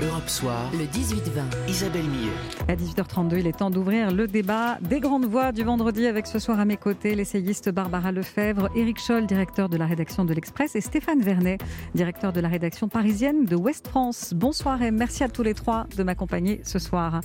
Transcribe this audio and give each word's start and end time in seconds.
Europe 0.00 0.28
Soir, 0.28 0.70
le 0.72 0.86
18-20, 0.86 1.68
Isabelle 1.68 2.04
Millet. 2.04 2.32
À 2.66 2.76
18h32, 2.76 3.40
il 3.40 3.46
est 3.46 3.58
temps 3.58 3.68
d'ouvrir 3.68 4.10
le 4.10 4.26
débat 4.26 4.78
des 4.80 5.00
grandes 5.00 5.26
voix 5.26 5.52
du 5.52 5.64
vendredi 5.64 6.06
avec 6.06 6.26
ce 6.26 6.38
soir 6.38 6.58
à 6.58 6.64
mes 6.64 6.78
côtés 6.78 7.14
l'essayiste 7.14 7.68
Barbara 7.68 8.10
Lefebvre, 8.10 8.70
Éric 8.74 8.98
Scholl, 8.98 9.26
directeur 9.26 9.68
de 9.68 9.76
la 9.76 9.84
rédaction 9.84 10.24
de 10.24 10.32
l'Express, 10.32 10.76
et 10.76 10.80
Stéphane 10.80 11.20
Vernet, 11.20 11.60
directeur 11.94 12.32
de 12.32 12.40
la 12.40 12.48
rédaction 12.48 12.88
parisienne 12.88 13.44
de 13.44 13.54
Ouest 13.54 13.86
France. 13.86 14.32
Bonsoir 14.34 14.80
et 14.80 14.90
merci 14.90 15.24
à 15.24 15.28
tous 15.28 15.42
les 15.42 15.52
trois 15.52 15.86
de 15.94 16.02
m'accompagner 16.02 16.62
ce 16.64 16.78
soir. 16.78 17.20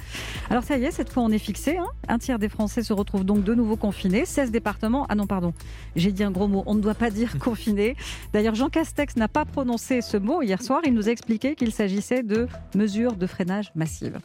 Alors 0.50 0.64
ça 0.64 0.78
y 0.78 0.84
est, 0.84 0.92
cette 0.92 1.10
fois 1.10 1.24
on 1.24 1.30
est 1.30 1.40
fixé. 1.40 1.78
Hein. 1.78 1.88
un 2.10 2.18
tiers 2.18 2.38
des 2.38 2.50
Français 2.50 2.84
se 2.84 2.92
retrouvent 2.92 3.26
donc 3.26 3.46
de 3.46 3.54
nouveau 3.54 3.78
confinés. 3.78 4.26
16 4.26 4.52
départements. 4.52 5.06
Ah 5.08 5.16
non, 5.16 5.26
pardon, 5.26 5.54
j'ai 5.96 6.12
dit 6.12 6.24
un 6.26 6.32
gros 6.32 6.50
mot. 6.50 6.64
On 6.66 6.76
ne 6.76 6.82
doit 6.82 6.96
pas 6.96 7.12
dire 7.12 7.40
confinés. 7.40 7.96
D'ailleurs, 8.34 8.56
Jean 8.56 8.68
Castex 8.68 9.16
n'a 9.16 9.30
pas 9.30 9.46
prononcé 9.46 10.02
ce 10.02 10.18
mot 10.18 10.42
hier 10.42 10.62
soir. 10.62 10.82
Il 10.86 10.94
nous 10.94 11.08
a 11.08 11.12
expliqué 11.12 11.56
qu'il 11.56 11.72
s'agissait 11.72 12.24
de 12.24 12.50
mesures 12.76 13.16
de 13.16 13.28
freinage 13.28 13.72
massive. 13.76 14.20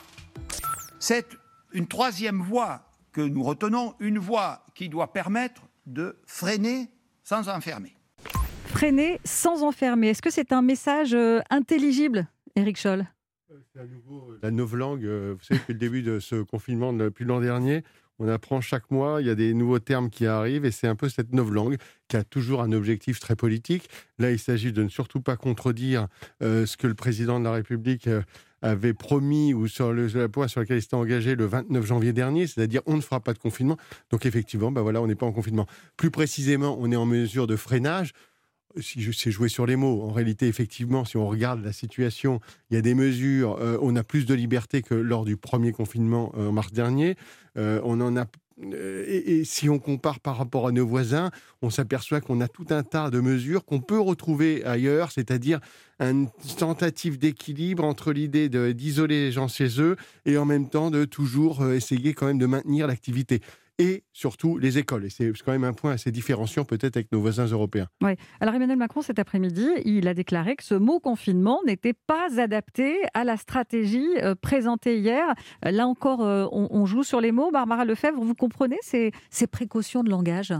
C'est 0.99 1.27
une 1.72 1.86
troisième 1.86 2.41
voie 2.41 2.82
que 3.13 3.21
nous 3.21 3.43
retenons, 3.43 3.95
une 4.00 4.18
voie 4.18 4.64
qui 4.75 4.89
doit 4.89 5.13
permettre 5.13 5.63
de 5.86 6.17
freiner 6.27 6.89
sans 7.25 7.49
enfermer. 7.49 7.95
Freiner 8.67 9.21
sans 9.25 9.63
enfermer. 9.63 10.08
Est-ce 10.08 10.22
que 10.22 10.31
c'est 10.31 10.53
un 10.53 10.63
message 10.63 11.14
euh, 11.14 11.41
intelligible, 11.50 12.27
Eric 12.57 12.79
Scholl? 12.79 13.07
C'est 13.75 13.81
à 13.81 13.86
nouveau 13.86 14.31
euh, 14.31 14.39
la 14.43 14.50
novlangue. 14.50 15.05
Euh, 15.05 15.35
vous 15.39 15.44
savez, 15.44 15.61
depuis 15.61 15.72
le 15.75 15.79
début 15.79 16.03
de 16.03 16.21
ce 16.21 16.43
confinement, 16.43 16.93
depuis 16.93 17.25
l'an 17.25 17.41
dernier, 17.41 17.85
on 18.22 18.29
apprend 18.29 18.61
chaque 18.61 18.90
mois, 18.93 19.21
il 19.21 19.26
y 19.26 19.31
a 19.31 19.35
des 19.35 19.53
nouveaux 19.53 19.81
termes 19.81 20.08
qui 20.08 20.26
arrivent 20.26 20.64
et 20.64 20.71
c'est 20.71 20.86
un 20.86 20.94
peu 20.94 21.08
cette 21.08 21.32
novlangue 21.32 21.76
qui 22.07 22.17
a 22.17 22.22
toujours 22.22 22.63
un 22.63 22.71
objectif 22.71 23.18
très 23.18 23.35
politique. 23.35 23.89
Là, 24.18 24.30
il 24.30 24.39
s'agit 24.39 24.72
de 24.72 24.85
ne 24.85 24.89
surtout 24.89 25.21
pas 25.21 25.36
contredire 25.36 26.07
euh, 26.40 26.64
ce 26.64 26.77
que 26.77 26.86
le 26.86 26.94
président 26.94 27.40
de 27.40 27.44
la 27.44 27.53
République 27.53 28.07
euh, 28.07 28.22
avait 28.63 28.94
promis 28.94 29.54
ou 29.54 29.66
sur 29.66 29.93
le, 29.93 30.07
la 30.07 30.49
sur 30.49 30.61
lequel 30.61 30.79
il 30.79 30.82
s'était 30.82 30.94
engagé 30.94 31.35
le 31.35 31.46
29 31.46 31.85
janvier 31.85 32.12
dernier, 32.12 32.47
c'est-à-dire 32.47 32.80
on 32.86 32.97
ne 32.97 33.00
fera 33.00 33.19
pas 33.19 33.32
de 33.32 33.38
confinement. 33.38 33.77
Donc 34.10 34.25
effectivement, 34.25 34.70
ben 34.70 34.82
voilà, 34.82 35.02
on 35.02 35.08
n'est 35.08 35.16
pas 35.16 35.27
en 35.27 35.32
confinement. 35.32 35.66
Plus 35.97 36.12
précisément, 36.12 36.77
on 36.80 36.92
est 36.92 36.97
en 36.97 37.06
mesure 37.06 37.48
de 37.48 37.56
freinage 37.56 38.12
si 38.81 39.12
sais 39.12 39.31
jouer 39.31 39.48
sur 39.48 39.67
les 39.67 39.77
mots, 39.77 40.03
en 40.03 40.12
réalité, 40.12 40.48
effectivement, 40.48 41.05
si 41.05 41.17
on 41.17 41.27
regarde 41.27 41.65
la 41.65 41.73
situation, 41.73 42.41
il 42.70 42.75
y 42.75 42.77
a 42.77 42.83
des 42.83 42.95
mesures, 42.95 43.59
euh, 43.61 43.78
on 43.83 43.97
a 43.97 44.05
plus 44.05 44.27
de 44.27 44.34
liberté 44.34 44.83
que 44.83 44.95
lors 44.95 45.25
du 45.25 45.37
premier 45.37 45.73
confinement 45.73 46.33
en 46.37 46.53
mars 46.53 46.73
dernier. 46.73 47.17
on 47.56 48.00
en 48.00 48.17
a 48.17 48.27
euh, 48.75 49.05
et, 49.06 49.45
si 49.45 49.69
on 49.69 49.78
compare 49.78 50.20
par 50.20 50.37
rapport 50.37 50.67
à 50.67 50.73
nos 50.73 50.87
voisins, 50.87 51.31
on 51.62 51.70
s'aperçoit 51.70 52.20
qu'on 52.20 52.41
a 52.41 52.48
tout 52.48 52.67
un 52.70 52.83
tas 52.83 53.11
de 53.11 53.20
mesures 53.20 53.65
qu'on 53.65 53.81
peut 53.81 54.00
retrouver 54.00 54.65
ailleurs, 54.65 55.11
c'est-à-dire 55.12 55.61
une 56.00 56.28
tentative 56.59 57.19
d'équilibre 57.19 57.84
entre 57.84 58.12
l'idée 58.12 58.48
d'isoler 58.48 59.27
les 59.27 59.33
gens 59.33 59.48
chez 59.48 59.81
eux 59.81 59.97
et 60.27 60.37
en 60.37 60.45
même 60.45 60.69
temps 60.69 60.91
de 60.91 61.05
toujours 61.05 61.62
euh, 61.62 61.75
essayer 61.75 62.15
quand 62.15 62.27
même 62.27 62.39
de 62.39 62.47
maintenir 62.47 62.87
l'activité 62.87 63.41
et 63.83 64.05
surtout 64.12 64.58
les 64.58 64.78
écoles. 64.78 65.06
Et 65.06 65.11
c'est 65.11 65.33
quand 65.44 65.50
même 65.50 65.64
un 65.64 65.72
point 65.72 65.91
assez 65.91 66.12
différenciant 66.12 66.64
peut-être 66.64 66.97
avec 66.97 67.11
nos 67.11 67.20
voisins 67.20 67.47
européens. 67.47 67.88
Oui. 68.00 68.12
Alors 68.41 68.55
Emmanuel 68.55 68.78
Macron, 68.78 69.02
cet 69.02 69.19
après-midi, 69.19 69.66
il 69.84 70.06
a 70.06 70.14
déclaré 70.14 70.55
que 70.55 70.62
ce 70.62 70.75
mot 70.75 71.00
confinement 71.00 71.58
n'était 71.66 71.94
pas 71.94 72.28
adapté 72.38 72.97
à 73.12 73.25
la 73.25 73.36
stratégie 73.36 74.06
euh, 74.19 74.36
présentée 74.41 74.98
hier. 74.98 75.34
Là 75.64 75.88
encore, 75.88 76.22
euh, 76.22 76.47
on, 76.53 76.86
joue 76.86 77.03
sur 77.03 77.20
les 77.20 77.33
mots. 77.33 77.50
Barbara 77.50 77.84
Lefebvre, 77.84 78.22
vous 78.22 78.34
comprenez 78.34 78.78
ces, 78.83 79.10
ces 79.30 79.48
précautions 79.48 80.05
de 80.05 80.10
langage? 80.10 80.55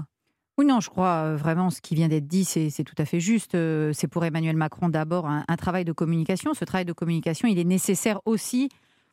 Oui, 0.59 0.67
non, 0.67 0.81
je 0.81 0.91
crois 0.91 1.25
euh, 1.25 1.37
vraiment 1.37 1.70
ce 1.70 1.81
qui 1.81 1.95
vient 1.95 2.09
d'être 2.09 2.27
dit, 2.27 2.45
c'est 2.45 2.84
tout 2.84 2.95
à 2.98 3.05
fait 3.05 3.20
juste. 3.20 3.53
C'est 3.93 4.09
pour 4.09 4.25
Emmanuel 4.25 4.56
Macron 4.56 4.89
d'abord 4.89 5.27
un, 5.27 5.45
un, 5.47 5.56
travail 5.56 5.84
de 5.84 5.93
communication. 5.93 6.55
Ce 6.55 6.65
travail 6.65 6.84
de 6.84 6.93
communication, 6.93 7.47
il 7.47 7.59
est 7.59 7.65
nécessaire 7.65 8.20
aussi 8.27 8.69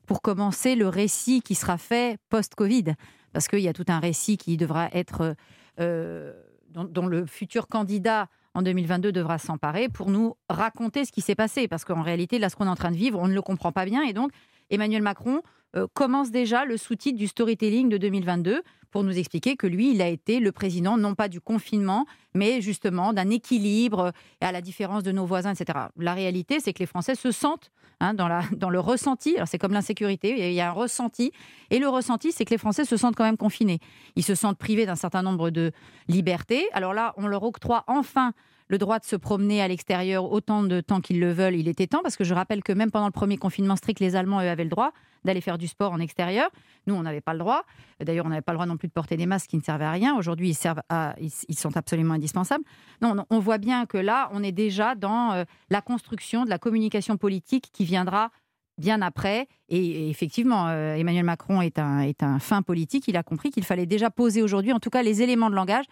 pour 0.07 0.23
commencer 0.23 0.75
le 0.75 0.87
récit 0.87 1.41
qui 1.41 1.53
sera 1.53 1.77
fait 1.77 2.17
post-Covid 2.29 2.95
parce 3.33 3.47
qu'il 3.47 3.59
y 3.59 3.67
a 3.67 3.73
tout 3.73 3.85
un 3.87 3.99
récit 3.99 4.37
qui 4.37 4.57
devra 4.57 4.89
être, 4.91 5.35
euh, 5.79 6.33
dont, 6.69 7.07
le 7.07 7.25
futur 7.25 7.67
candidat 7.67 8.27
en 8.53 8.61
2022 8.61 9.11
devra 9.11 9.37
s'emparer 9.37 9.89
pour 9.89 10.09
nous 10.09 10.35
raconter 10.49 11.05
ce 11.05 11.11
qui 11.11 11.21
s'est 11.21 11.35
passé. 11.35 11.67
Parce 11.67 11.85
qu'en 11.85 12.01
réalité, 12.01 12.39
là, 12.39 12.49
ce 12.49 12.55
qu'on 12.55 12.65
est 12.65 12.69
en 12.69 12.75
train 12.75 12.91
de 12.91 12.97
vivre, 12.97 13.19
on 13.19 13.27
ne 13.27 13.33
le 13.33 13.41
comprend 13.41 13.71
pas 13.71 13.85
bien. 13.85 14.03
Et 14.03 14.13
donc, 14.13 14.31
Emmanuel 14.69 15.01
Macron 15.01 15.41
euh, 15.75 15.87
commence 15.93 16.31
déjà 16.31 16.65
le 16.65 16.77
sous-titre 16.77 17.17
du 17.17 17.27
storytelling 17.27 17.89
de 17.89 17.97
2022 17.97 18.63
pour 18.91 19.03
nous 19.03 19.17
expliquer 19.17 19.55
que 19.55 19.67
lui, 19.67 19.91
il 19.91 20.01
a 20.01 20.07
été 20.07 20.39
le 20.39 20.51
président 20.51 20.97
non 20.97 21.13
pas 21.13 21.27
du 21.27 21.39
confinement, 21.39 22.05
mais 22.33 22.59
justement 22.61 23.13
d'un 23.13 23.29
équilibre, 23.29 24.11
et 24.41 24.45
à 24.45 24.51
la 24.51 24.61
différence 24.61 25.03
de 25.03 25.11
nos 25.11 25.25
voisins, 25.25 25.53
etc. 25.53 25.77
La 25.97 26.13
réalité, 26.13 26.59
c'est 26.59 26.73
que 26.73 26.79
les 26.79 26.87
Français 26.87 27.13
se 27.15 27.31
sentent 27.31 27.71
hein, 27.99 28.13
dans 28.13 28.69
le 28.69 28.79
ressenti. 28.79 29.35
Alors 29.35 29.47
c'est 29.47 29.59
comme 29.59 29.73
l'insécurité, 29.73 30.49
il 30.49 30.53
y 30.53 30.61
a 30.61 30.69
un 30.69 30.73
ressenti. 30.73 31.31
Et 31.69 31.77
le 31.77 31.87
ressenti, 31.87 32.31
c'est 32.31 32.45
que 32.45 32.51
les 32.51 32.57
Français 32.57 32.85
se 32.85 32.97
sentent 32.97 33.15
quand 33.15 33.23
même 33.23 33.37
confinés. 33.37 33.79
Ils 34.15 34.23
se 34.23 34.35
sentent 34.35 34.57
privés 34.57 34.85
d'un 34.87 34.95
certain 34.95 35.21
nombre 35.21 35.51
de 35.51 35.71
libertés. 36.07 36.67
Alors 36.73 36.93
là, 36.93 37.13
on 37.17 37.27
leur 37.27 37.43
octroie 37.43 37.83
enfin 37.87 38.33
le 38.69 38.77
droit 38.77 38.99
de 38.99 39.05
se 39.05 39.15
promener 39.15 39.61
à 39.61 39.67
l'extérieur 39.67 40.31
autant 40.31 40.63
de 40.63 40.79
temps 40.81 41.01
qu'ils 41.01 41.19
le 41.19 41.31
veulent. 41.31 41.55
Il 41.55 41.67
était 41.67 41.87
temps, 41.87 42.01
parce 42.01 42.15
que 42.15 42.23
je 42.23 42.33
rappelle 42.33 42.63
que 42.63 42.71
même 42.71 42.91
pendant 42.91 43.07
le 43.07 43.11
premier 43.11 43.37
confinement 43.37 43.75
strict, 43.75 43.99
les 43.99 44.15
Allemands, 44.15 44.41
eux, 44.41 44.49
avaient 44.49 44.63
le 44.63 44.69
droit 44.69 44.93
d'aller 45.25 45.41
faire 45.41 45.57
du 45.57 45.67
sport 45.67 45.91
en 45.91 45.99
extérieur. 45.99 46.49
Nous, 46.87 46.95
on 46.95 47.03
n'avait 47.03 47.21
pas 47.21 47.33
le 47.33 47.39
droit. 47.39 47.63
D'ailleurs, 47.99 48.25
on 48.25 48.29
n'avait 48.29 48.41
pas 48.41 48.53
le 48.53 48.57
droit 48.57 48.65
non 48.65 48.77
plus 48.77 48.87
de 48.87 48.93
porter 48.93 49.17
des 49.17 49.25
masques 49.25 49.49
qui 49.49 49.57
ne 49.57 49.61
servaient 49.61 49.85
à 49.85 49.91
rien. 49.91 50.15
Aujourd'hui, 50.17 50.49
ils, 50.49 50.55
servent 50.55 50.81
ils, 51.19 51.57
sont 51.57 51.75
absolument 51.75 52.15
indispensables. 52.15 52.63
Non, 53.01 53.15
on 53.29 53.39
voit 53.39 53.57
bien 53.57 53.85
que 53.85 53.97
là, 53.97 54.29
on 54.33 54.43
est 54.43 54.51
déjà 54.51 54.95
dans 54.95 55.31
euh, 55.31 55.43
la 55.69 55.81
construction 55.81 56.45
de 56.45 56.49
la 56.49 56.57
communication 56.57 57.17
politique 57.17 57.69
qui 57.73 57.85
viendra 57.85 58.31
bien 58.77 59.01
après. 59.01 59.47
Et, 59.67 60.09
effectivement, 60.09 60.67
euh, 60.67 60.95
Emmanuel 60.95 61.25
Macron 61.25 61.61
est 61.61 61.79
un, 61.79 61.99
est 61.99 62.23
un 62.23 62.39
fin 62.39 62.61
politique. 62.61 63.07
Il 63.07 63.17
a 63.17 63.23
compris 63.23 63.51
qu'il 63.51 63.65
fallait 63.65 63.85
déjà 63.85 64.09
poser 64.09 64.41
aujourd'hui, 64.41 64.71
en 64.71 64.79
tout 64.79 64.89
cas, 64.89 65.03
les 65.03 65.21
éléments 65.21 65.49
de 65.49 65.55
langage 65.55 65.85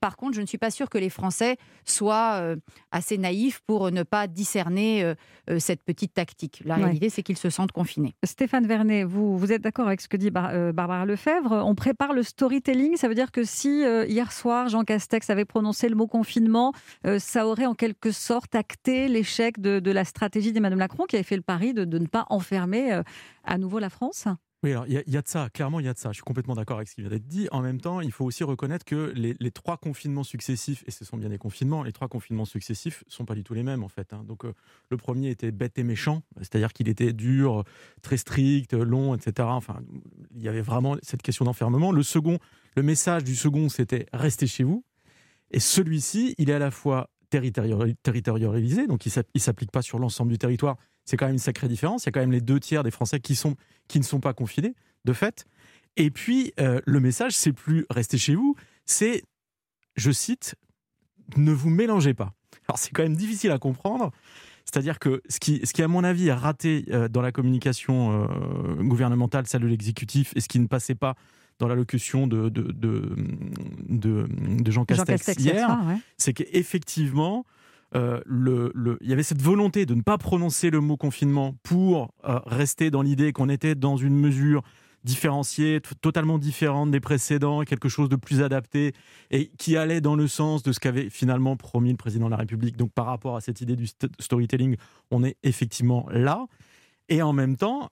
par 0.00 0.16
contre, 0.16 0.34
je 0.34 0.40
ne 0.40 0.46
suis 0.46 0.58
pas 0.58 0.70
sûre 0.70 0.88
que 0.88 0.98
les 0.98 1.10
Français 1.10 1.56
soient 1.84 2.34
euh, 2.40 2.56
assez 2.90 3.18
naïfs 3.18 3.60
pour 3.66 3.90
ne 3.90 4.02
pas 4.02 4.26
discerner 4.26 5.02
euh, 5.02 5.14
euh, 5.50 5.58
cette 5.58 5.82
petite 5.82 6.14
tactique. 6.14 6.62
La 6.64 6.76
réalité, 6.76 7.10
c'est 7.10 7.22
qu'ils 7.22 7.36
se 7.36 7.50
sentent 7.50 7.72
confinés. 7.72 8.14
Stéphane 8.24 8.66
Vernet, 8.66 9.04
vous, 9.04 9.38
vous 9.38 9.52
êtes 9.52 9.62
d'accord 9.62 9.86
avec 9.86 10.00
ce 10.00 10.08
que 10.08 10.16
dit 10.16 10.30
Barbara 10.30 11.06
Lefebvre 11.06 11.52
On 11.64 11.74
prépare 11.74 12.12
le 12.12 12.22
storytelling. 12.22 12.96
Ça 12.96 13.08
veut 13.08 13.14
dire 13.14 13.30
que 13.30 13.44
si 13.44 13.82
hier 14.08 14.32
soir, 14.32 14.68
Jean 14.68 14.84
Castex 14.84 15.30
avait 15.30 15.44
prononcé 15.44 15.88
le 15.88 15.94
mot 15.94 16.06
confinement, 16.06 16.72
ça 17.18 17.46
aurait 17.46 17.66
en 17.66 17.74
quelque 17.74 18.10
sorte 18.10 18.54
acté 18.54 19.08
l'échec 19.08 19.60
de, 19.60 19.90
la 19.90 20.04
stratégie 20.04 20.52
d'Emmanuel 20.52 20.78
Macron 20.78 21.04
qui 21.04 21.16
avait 21.16 21.22
fait 21.22 21.36
le 21.36 21.42
pari 21.42 21.74
de 21.74 21.98
ne 21.98 22.06
pas 22.06 22.26
enfermer 22.30 23.00
à 23.44 23.58
nouveau 23.58 23.78
la 23.78 23.90
France? 23.90 24.26
Oui, 24.62 24.70
alors 24.70 24.86
il 24.86 24.94
y, 25.06 25.16
a 25.16 25.22
de 25.22 25.28
ça, 25.28 25.50
clairement 25.50 25.80
il 25.80 25.86
y 25.86 25.88
a 25.88 25.92
de 25.92 25.98
ça. 25.98 26.10
Je 26.10 26.14
suis 26.14 26.22
complètement 26.22 26.54
d'accord 26.54 26.78
avec 26.78 26.88
ce 26.88 26.94
qui 26.94 27.02
vient 27.02 27.10
d'être 27.10 27.28
dit. 27.28 27.46
En 27.52 27.60
même 27.60 27.80
temps, 27.80 28.00
il 28.00 28.10
faut 28.10 28.24
aussi 28.24 28.42
reconnaître 28.42 28.84
que 28.84 29.12
les, 29.14 29.50
trois 29.50 29.76
confinements 29.76 30.24
successifs, 30.24 30.82
et 30.86 30.90
ce 30.90 31.04
sont 31.04 31.18
bien 31.18 31.28
des 31.28 31.38
confinements, 31.38 31.82
les 31.82 31.92
trois 31.92 32.08
confinements 32.08 32.46
successifs 32.46 33.04
sont 33.06 33.26
pas 33.26 33.34
du 33.34 33.44
tout 33.44 33.52
les 33.52 33.62
mêmes 33.62 33.84
en 33.84 33.88
fait. 33.88 34.12
Hein. 34.12 34.24
Donc 34.26 34.44
euh, 34.44 34.54
le 34.90 34.96
premier 34.96 35.28
était 35.28 35.50
bête 35.50 35.78
et 35.78 35.82
méchant, 35.82 36.22
c'est-à-dire 36.38 36.72
qu'il 36.72 36.88
était 36.88 37.12
dur, 37.12 37.64
très 38.02 38.16
strict, 38.16 38.72
long, 38.72 39.14
etc. 39.14 39.46
Enfin, 39.50 39.80
il 40.34 40.42
y 40.42 40.48
avait 40.48 40.62
vraiment 40.62 40.96
cette 41.02 41.22
question 41.22 41.44
d'enfermement. 41.44 41.92
Le 41.92 42.02
second, 42.02 42.38
le 42.76 42.82
message 42.82 43.24
du 43.24 43.36
second, 43.36 43.68
c'était 43.68 44.06
restez 44.12 44.46
chez 44.46 44.64
vous. 44.64 44.84
Et 45.50 45.60
celui-ci, 45.60 46.34
il 46.38 46.50
est 46.50 46.54
à 46.54 46.58
la 46.58 46.70
fois 46.70 47.10
territorialisé, 47.30 48.86
donc 48.86 49.06
il 49.06 49.12
ne 49.34 49.40
s'applique 49.40 49.70
pas 49.70 49.82
sur 49.82 49.98
l'ensemble 49.98 50.32
du 50.32 50.38
territoire, 50.38 50.76
c'est 51.06 51.16
quand 51.16 51.26
même 51.26 51.34
une 51.34 51.38
sacrée 51.38 51.68
différence. 51.68 52.04
Il 52.04 52.06
y 52.06 52.10
a 52.10 52.12
quand 52.12 52.20
même 52.20 52.32
les 52.32 52.42
deux 52.42 52.60
tiers 52.60 52.82
des 52.82 52.90
Français 52.90 53.20
qui, 53.20 53.34
sont, 53.34 53.56
qui 53.88 53.98
ne 53.98 54.04
sont 54.04 54.20
pas 54.20 54.34
confinés, 54.34 54.74
de 55.04 55.12
fait. 55.14 55.46
Et 55.96 56.10
puis, 56.10 56.52
euh, 56.60 56.80
le 56.84 57.00
message, 57.00 57.32
c'est 57.32 57.52
plus 57.52 57.86
restez 57.88 58.18
chez 58.18 58.34
vous, 58.34 58.54
c'est, 58.84 59.22
je 59.96 60.10
cite, 60.10 60.56
ne 61.36 61.52
vous 61.52 61.70
mélangez 61.70 62.12
pas. 62.12 62.34
Alors, 62.68 62.78
c'est 62.78 62.90
quand 62.90 63.04
même 63.04 63.16
difficile 63.16 63.52
à 63.52 63.58
comprendre. 63.58 64.10
C'est-à-dire 64.64 64.98
que 64.98 65.22
ce 65.28 65.38
qui, 65.38 65.60
ce 65.64 65.72
qui, 65.72 65.82
à 65.82 65.88
mon 65.88 66.02
avis, 66.02 66.28
a 66.28 66.36
raté 66.36 66.84
euh, 66.90 67.08
dans 67.08 67.22
la 67.22 67.30
communication 67.30 68.24
euh, 68.24 68.82
gouvernementale, 68.82 69.46
celle 69.46 69.62
de 69.62 69.68
l'exécutif, 69.68 70.32
et 70.34 70.40
ce 70.40 70.48
qui 70.48 70.58
ne 70.58 70.66
passait 70.66 70.96
pas 70.96 71.14
dans 71.58 71.68
l'allocution 71.68 72.26
de, 72.26 72.48
de, 72.48 72.62
de, 72.72 73.16
de, 73.88 74.70
Jean 74.70 74.84
Castex, 74.84 75.34
hier, 75.38 75.78
c'est 76.18 76.34
qu'effectivement, 76.34 77.46
euh, 77.94 78.20
il 79.00 79.08
y 79.08 79.12
avait 79.12 79.22
cette 79.22 79.42
volonté 79.42 79.86
de 79.86 79.94
ne 79.94 80.02
pas 80.02 80.18
prononcer 80.18 80.70
le 80.70 80.80
mot 80.80 80.96
confinement 80.96 81.54
pour 81.62 82.14
euh, 82.24 82.40
rester 82.46 82.90
dans 82.90 83.02
l'idée 83.02 83.32
qu'on 83.32 83.48
était 83.48 83.74
dans 83.74 83.96
une 83.96 84.16
mesure 84.18 84.62
différenciée, 85.04 85.80
totalement 86.00 86.36
différente 86.36 86.90
des 86.90 86.98
précédents, 86.98 87.62
quelque 87.62 87.88
chose 87.88 88.08
de 88.08 88.16
plus 88.16 88.42
adapté 88.42 88.92
et 89.30 89.52
qui 89.56 89.76
allait 89.76 90.00
dans 90.00 90.16
le 90.16 90.26
sens 90.26 90.64
de 90.64 90.72
ce 90.72 90.80
qu'avait 90.80 91.10
finalement 91.10 91.56
promis 91.56 91.90
le 91.90 91.96
président 91.96 92.26
de 92.26 92.32
la 92.32 92.38
République. 92.38 92.76
Donc 92.76 92.92
par 92.92 93.06
rapport 93.06 93.36
à 93.36 93.40
cette 93.40 93.60
idée 93.60 93.76
du 93.76 93.86
storytelling, 94.18 94.76
on 95.12 95.22
est 95.22 95.36
effectivement 95.44 96.08
là. 96.10 96.46
Et 97.08 97.22
en 97.22 97.32
même 97.32 97.56
temps, 97.56 97.90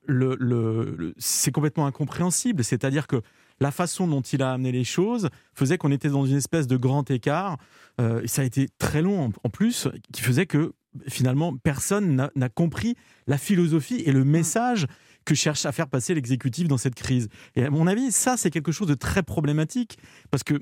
c'est 1.18 1.52
complètement 1.52 1.86
incompréhensible. 1.86 2.64
C'est-à-dire 2.64 3.06
que 3.06 3.22
la 3.60 3.70
façon 3.70 4.06
dont 4.06 4.20
il 4.20 4.42
a 4.42 4.52
amené 4.52 4.72
les 4.72 4.84
choses 4.84 5.28
faisait 5.54 5.78
qu'on 5.78 5.90
était 5.90 6.08
dans 6.08 6.26
une 6.26 6.36
espèce 6.36 6.66
de 6.66 6.76
grand 6.76 7.10
écart, 7.10 7.58
euh, 8.00 8.22
et 8.22 8.28
ça 8.28 8.42
a 8.42 8.44
été 8.44 8.68
très 8.78 9.02
long 9.02 9.32
en, 9.42 9.50
plus, 9.50 9.88
qui 10.12 10.22
faisait 10.22 10.46
que 10.46 10.72
finalement, 11.08 11.56
personne 11.56 12.30
n'a 12.34 12.48
compris 12.48 12.94
la 13.26 13.38
philosophie 13.38 14.02
et 14.06 14.12
le 14.12 14.24
message 14.24 14.86
que 15.24 15.34
cherche 15.34 15.66
à 15.66 15.72
faire 15.72 15.88
passer 15.88 16.14
l'exécutif 16.14 16.68
dans 16.68 16.76
cette 16.78 16.94
crise. 16.94 17.28
Et 17.56 17.64
à 17.64 17.70
mon 17.70 17.86
avis, 17.86 18.12
ça, 18.12 18.36
c'est 18.36 18.50
quelque 18.50 18.72
chose 18.72 18.88
de 18.88 18.94
très 18.94 19.22
problématique, 19.22 19.98
parce 20.30 20.44
que 20.44 20.60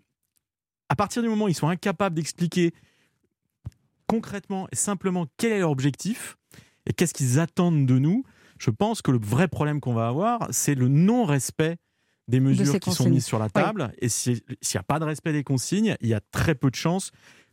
à 0.89 0.95
partir 0.95 1.23
du 1.23 1.29
moment 1.29 1.47
où 1.47 1.49
ils 1.49 1.55
sont 1.55 1.69
incapables 1.69 2.15
d'expliquer 2.15 2.73
concrètement 4.07 4.69
et 4.73 4.77
simplement 4.77 5.27
quel 5.39 5.53
est 5.53 5.61
leur 5.61 5.71
objectif 5.71 6.37
et 6.85 6.93
qu'est-ce 6.93 7.15
qu'ils 7.15 7.41
attendent 7.41 7.87
de 7.87 7.99
nous, 7.99 8.25
je 8.59 8.71
pense 8.71 9.01
que 9.01 9.11
le 9.11 9.19
vrai 9.19 9.49
problème 9.49 9.81
qu'on 9.81 9.95
va 9.95 10.07
avoir, 10.07 10.49
c'est 10.51 10.75
le 10.75 10.89
non-respect 10.89 11.79
des 12.33 12.41
mesures 12.41 12.81
qui 12.81 12.91
sont 12.91 13.11
mises 13.11 13.27
sur 13.27 13.39
la 13.39 13.51
table. 13.51 13.93
Et 13.99 14.09
s'il 14.09 14.41
n'y 14.51 14.79
a 14.79 14.83
pas 14.83 14.99
de 14.99 15.05
respect 15.05 15.33
des 15.33 15.45
consignes, 15.45 15.97
il 16.01 16.09
y 16.09 16.15
a 16.15 16.21
très 16.33 16.55
peu 16.55 16.71
de 16.71 16.75
chances 16.75 17.13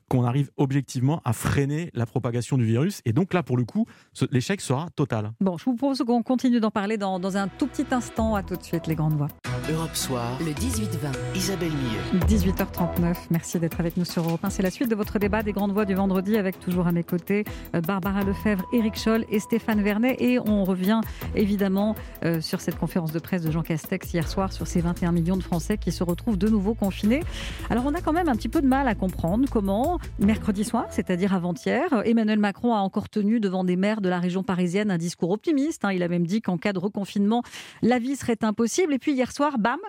qu'on 0.09 0.25
arrive 0.25 0.51
objectivement 0.57 1.21
à 1.23 1.33
freiner 1.33 1.91
la 1.93 2.05
propagation 2.05 2.57
du 2.57 2.65
virus. 2.65 3.01
Et 3.05 3.13
donc 3.13 3.33
là, 3.33 3.43
pour 3.43 3.57
le 3.57 3.63
coup, 3.63 3.85
l'échec 4.31 4.59
sera 4.59 4.87
total. 4.95 5.31
Bon, 5.39 5.57
je 5.57 5.65
vous 5.65 5.75
propose 5.75 5.99
qu'on 5.99 6.23
continue 6.23 6.59
d'en 6.59 6.71
parler 6.71 6.97
dans, 6.97 7.19
dans, 7.19 7.37
un 7.37 7.47
tout 7.47 7.67
petit 7.67 7.85
instant. 7.91 8.35
À 8.35 8.43
tout 8.43 8.55
de 8.55 8.63
suite, 8.63 8.87
les 8.87 8.95
grandes 8.95 9.13
voix. 9.13 9.27
Europe 9.71 9.95
Soir, 9.95 10.37
le 10.39 10.51
18-20, 10.51 11.35
Isabelle 11.35 11.71
Millet. 11.71 12.25
18h39, 12.27 13.15
merci 13.29 13.59
d'être 13.59 13.79
avec 13.79 13.97
nous 13.97 14.05
sur 14.05 14.23
Europe 14.23 14.43
1. 14.43 14.49
C'est 14.49 14.63
la 14.63 14.71
suite 14.71 14.89
de 14.89 14.95
votre 14.95 15.19
débat 15.19 15.43
des 15.43 15.51
grandes 15.51 15.73
voix 15.73 15.85
du 15.85 15.93
vendredi 15.93 16.37
avec 16.37 16.59
toujours 16.59 16.87
à 16.87 16.91
mes 16.91 17.03
côtés 17.03 17.45
euh, 17.75 17.81
Barbara 17.81 18.23
Lefebvre, 18.23 18.65
Éric 18.73 18.97
Scholl 18.97 19.25
et 19.29 19.39
Stéphane 19.39 19.81
Vernet. 19.83 20.15
Et 20.19 20.39
on 20.39 20.63
revient 20.63 21.01
évidemment 21.35 21.95
euh, 22.25 22.41
sur 22.41 22.61
cette 22.61 22.77
conférence 22.79 23.11
de 23.11 23.19
presse 23.19 23.43
de 23.43 23.51
Jean 23.51 23.61
Castex 23.61 24.11
hier 24.11 24.27
soir 24.27 24.51
sur 24.51 24.65
ces 24.65 24.81
21 24.81 25.11
millions 25.11 25.37
de 25.37 25.43
Français 25.43 25.77
qui 25.77 25.91
se 25.91 26.03
retrouvent 26.03 26.37
de 26.37 26.49
nouveau 26.49 26.73
confinés. 26.73 27.21
Alors 27.69 27.85
on 27.85 27.93
a 27.93 28.01
quand 28.01 28.13
même 28.13 28.29
un 28.29 28.35
petit 28.35 28.49
peu 28.49 28.61
de 28.61 28.67
mal 28.67 28.87
à 28.87 28.95
comprendre 28.95 29.47
comment 29.51 29.98
mercredi 30.19 30.63
soir, 30.63 30.87
c'est-à-dire 30.91 31.33
avant-hier, 31.33 32.01
Emmanuel 32.05 32.39
Macron 32.39 32.73
a 32.73 32.79
encore 32.79 33.09
tenu 33.09 33.39
devant 33.39 33.63
des 33.63 33.75
maires 33.75 34.01
de 34.01 34.09
la 34.09 34.19
région 34.19 34.43
parisienne 34.43 34.91
un 34.91 34.97
discours 34.97 35.31
optimiste. 35.31 35.85
Hein. 35.85 35.93
Il 35.93 36.03
a 36.03 36.07
même 36.07 36.27
dit 36.27 36.41
qu'en 36.41 36.57
cas 36.57 36.73
de 36.73 36.79
reconfinement, 36.79 37.43
la 37.81 37.99
vie 37.99 38.15
serait 38.15 38.37
impossible. 38.41 38.93
Et 38.93 38.99
puis 38.99 39.13
hier 39.13 39.31
soir, 39.31 39.57
bam, 39.59 39.79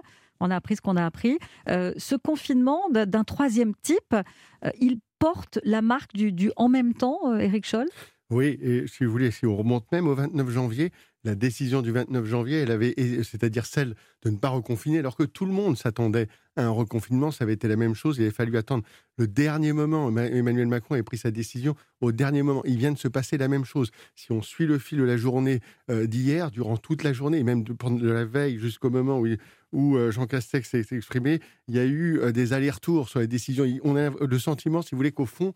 on 0.40 0.50
a 0.50 0.56
appris 0.56 0.76
ce 0.76 0.80
qu'on 0.80 0.96
a 0.96 1.04
appris. 1.04 1.38
Euh, 1.68 1.92
ce 1.96 2.16
confinement 2.16 2.80
d'un 2.90 3.24
troisième 3.24 3.74
type, 3.82 4.14
euh, 4.14 4.70
il 4.80 4.98
porte 5.18 5.58
la 5.64 5.82
marque 5.82 6.14
du, 6.14 6.50
en 6.56 6.68
même 6.68 6.94
temps, 6.94 7.36
Eric 7.36 7.64
euh, 7.66 7.68
Scholl? 7.68 7.88
Oui, 8.30 8.58
et 8.62 8.86
si 8.86 9.04
vous 9.04 9.10
voulez, 9.10 9.30
si 9.30 9.44
on 9.44 9.56
remonte 9.56 9.90
même 9.92 10.06
au 10.06 10.14
29 10.14 10.50
janvier, 10.50 10.92
la 11.24 11.34
décision 11.34 11.82
du 11.82 11.90
29 11.90 12.24
janvier, 12.24 12.60
elle 12.60 12.70
avait, 12.70 12.94
c'est-à-dire 13.24 13.66
celle 13.66 13.94
de 14.22 14.30
ne 14.30 14.36
pas 14.36 14.48
reconfiner, 14.48 15.00
alors 15.00 15.16
que 15.16 15.24
tout 15.24 15.44
le 15.44 15.52
monde 15.52 15.76
s'attendait 15.76 16.28
un 16.62 16.70
reconfinement, 16.70 17.30
ça 17.30 17.44
avait 17.44 17.54
été 17.54 17.68
la 17.68 17.76
même 17.76 17.94
chose. 17.94 18.18
Il 18.18 18.22
avait 18.22 18.30
fallu 18.30 18.56
attendre 18.56 18.84
le 19.18 19.26
dernier 19.26 19.72
moment. 19.72 20.08
Emmanuel 20.18 20.66
Macron 20.66 20.94
a 20.94 21.02
pris 21.02 21.18
sa 21.18 21.30
décision 21.30 21.74
au 22.00 22.12
dernier 22.12 22.42
moment. 22.42 22.62
Il 22.64 22.78
vient 22.78 22.92
de 22.92 22.98
se 22.98 23.08
passer 23.08 23.38
la 23.38 23.48
même 23.48 23.64
chose. 23.64 23.90
Si 24.14 24.32
on 24.32 24.42
suit 24.42 24.66
le 24.66 24.78
fil 24.78 24.98
de 24.98 25.04
la 25.04 25.16
journée 25.16 25.60
euh, 25.90 26.06
d'hier, 26.06 26.50
durant 26.50 26.76
toute 26.76 27.02
la 27.02 27.12
journée, 27.12 27.38
et 27.38 27.42
même 27.44 27.62
de, 27.62 27.74
de 27.74 28.10
la 28.10 28.24
veille 28.24 28.58
jusqu'au 28.58 28.90
moment 28.90 29.18
où, 29.18 29.26
où 29.72 29.96
euh, 29.96 30.10
Jean 30.10 30.26
Castex 30.26 30.68
s'est 30.68 30.86
exprimé, 30.90 31.40
il 31.68 31.76
y 31.76 31.78
a 31.78 31.84
eu 31.84 32.18
euh, 32.18 32.32
des 32.32 32.52
allers-retours 32.52 33.08
sur 33.08 33.20
les 33.20 33.28
décisions. 33.28 33.64
On 33.84 33.96
a 33.96 34.10
le 34.10 34.38
sentiment, 34.38 34.82
si 34.82 34.92
vous 34.92 34.96
voulez, 34.96 35.12
qu'au 35.12 35.26
fond, 35.26 35.52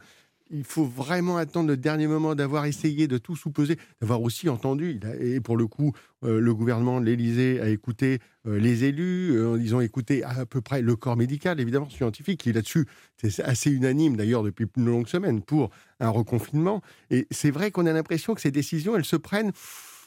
il 0.50 0.64
faut 0.64 0.84
vraiment 0.84 1.36
attendre 1.36 1.68
le 1.68 1.76
dernier 1.76 2.06
moment 2.06 2.34
d'avoir 2.34 2.66
essayé 2.66 3.08
de 3.08 3.18
tout 3.18 3.36
sous-peser, 3.36 3.78
d'avoir 4.00 4.22
aussi 4.22 4.48
entendu. 4.48 5.00
et 5.20 5.40
pour 5.40 5.56
le 5.56 5.66
coup, 5.66 5.92
euh, 6.22 6.40
le 6.40 6.54
gouvernement 6.54 6.98
l'Élysée 6.98 7.60
a 7.60 7.68
écouté 7.68 8.18
euh, 8.46 8.58
les 8.58 8.84
élus, 8.84 9.32
euh, 9.32 9.58
ils 9.60 9.74
ont 9.74 9.80
écouté 9.80 10.22
à 10.22 10.46
peu 10.46 10.60
près 10.60 10.82
le 10.82 10.96
corps 10.96 11.16
médical, 11.16 11.60
évidemment 11.60 11.88
scientifique, 11.88 12.40
qui 12.40 12.52
là-dessus, 12.52 12.86
c'est 13.16 13.42
assez 13.42 13.70
unanime 13.70 14.16
d'ailleurs 14.16 14.42
depuis 14.42 14.66
une 14.76 14.86
longue 14.86 15.08
semaine 15.08 15.42
pour 15.42 15.70
un 16.00 16.10
reconfinement. 16.10 16.82
Et 17.10 17.26
c'est 17.30 17.50
vrai 17.50 17.70
qu'on 17.70 17.86
a 17.86 17.92
l'impression 17.92 18.34
que 18.34 18.40
ces 18.40 18.50
décisions, 18.50 18.96
elles 18.96 19.04
se 19.04 19.16
prennent, 19.16 19.52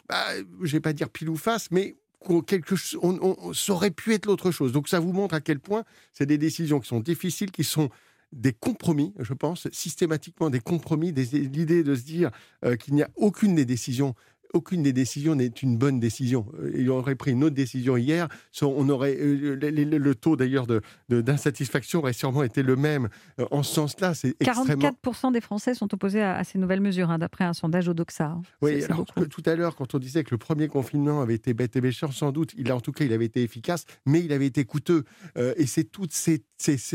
bah, 0.07 0.23
je 0.61 0.71
vais 0.71 0.79
pas 0.79 0.93
dire 0.93 1.09
pile 1.09 1.29
ou 1.29 1.35
face, 1.35 1.69
mais 1.71 1.97
quelque 2.45 2.75
on, 3.01 3.17
on, 3.21 3.53
ça 3.53 3.73
aurait 3.73 3.91
pu 3.91 4.13
être 4.13 4.25
l'autre 4.25 4.51
chose. 4.51 4.71
Donc 4.71 4.87
ça 4.87 4.99
vous 4.99 5.13
montre 5.13 5.35
à 5.35 5.41
quel 5.41 5.59
point 5.59 5.83
c'est 6.13 6.25
des 6.25 6.37
décisions 6.37 6.79
qui 6.79 6.87
sont 6.87 6.99
difficiles, 6.99 7.51
qui 7.51 7.63
sont 7.63 7.89
des 8.31 8.53
compromis, 8.53 9.13
je 9.19 9.33
pense, 9.33 9.67
systématiquement 9.71 10.49
des 10.49 10.59
compromis, 10.59 11.11
l'idée 11.11 11.83
de 11.83 11.95
se 11.95 12.03
dire 12.03 12.31
euh, 12.65 12.75
qu'il 12.75 12.93
n'y 12.93 13.03
a 13.03 13.09
aucune 13.15 13.55
des 13.55 13.65
décisions 13.65 14.15
aucune 14.57 14.81
des 14.81 14.91
décisions 14.91 15.35
n'est 15.35 15.45
une 15.47 15.77
bonne 15.77 15.99
décision. 15.99 16.47
Euh, 16.59 16.71
il 16.75 16.89
aurait 16.89 17.15
pris 17.15 17.31
une 17.31 17.43
autre 17.43 17.55
décision 17.55 17.95
hier, 17.95 18.27
on 18.61 18.89
aurait 18.89 19.15
euh, 19.19 19.55
le, 19.55 20.15
taux 20.15 20.35
d'ailleurs 20.35 20.65
d'insatisfaction 21.09 21.99
aurait 21.99 22.13
sûrement 22.13 22.43
été 22.43 22.63
le 22.63 22.75
même 22.75 23.07
euh, 23.39 23.45
en 23.51 23.61
ce 23.61 23.73
sens-là. 23.75 24.15
C'est 24.15 24.37
44% 24.39 25.31
des 25.31 25.41
Français 25.41 25.75
sont 25.75 25.93
opposés 25.93 26.21
à, 26.21 26.43
ces 26.43 26.57
nouvelles 26.57 26.81
mesures, 26.81 27.11
hein, 27.11 27.19
d'après 27.19 27.43
un 27.43 27.53
sondage 27.53 27.87
Odoxa. 27.87 28.25
Hein. 28.25 28.41
Oui, 28.61 28.83
alors, 28.83 29.05
tout 29.05 29.43
à 29.45 29.55
l'heure, 29.55 29.75
quand 29.75 29.93
on 29.93 29.99
disait 29.99 30.23
que 30.23 30.31
le 30.31 30.39
premier 30.39 30.67
confinement 30.67 31.21
avait 31.21 31.35
été 31.35 31.53
bête 31.53 31.75
et 31.75 31.81
méchant, 31.81 32.11
sans 32.11 32.31
doute, 32.31 32.53
il 32.57 32.71
a, 32.71 32.75
en 32.75 32.81
tout 32.81 32.91
cas, 32.91 33.05
il 33.05 33.13
avait 33.13 33.25
été 33.25 33.43
efficace, 33.43 33.85
mais 34.07 34.21
il 34.21 34.33
avait 34.33 34.47
été 34.47 34.65
coûteux. 34.65 35.03
et 35.35 35.67
c'est 35.67 35.83
toutes 35.83 36.13
ces, 36.13 36.43